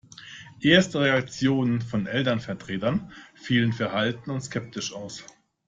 [0.61, 5.23] Erste Reaktionen von Elternvertretern fielen verhalten und skeptisch aus.